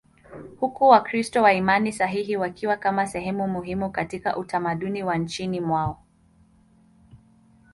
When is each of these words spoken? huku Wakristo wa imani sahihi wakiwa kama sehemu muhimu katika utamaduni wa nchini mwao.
huku 0.59 0.87
Wakristo 0.87 1.41
wa 1.43 1.53
imani 1.53 1.91
sahihi 1.91 2.37
wakiwa 2.37 2.77
kama 2.77 3.07
sehemu 3.07 3.47
muhimu 3.47 3.89
katika 3.91 4.37
utamaduni 4.37 5.03
wa 5.03 5.17
nchini 5.17 5.61
mwao. 5.61 6.03